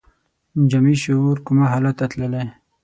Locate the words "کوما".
1.45-1.65